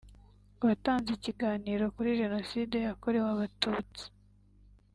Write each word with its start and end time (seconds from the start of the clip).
watanze 0.65 1.09
ikiganiro 1.17 1.83
kuri 1.95 2.09
Jenoside 2.21 2.75
yakorewe 2.87 3.27
Abatutsi 3.35 4.03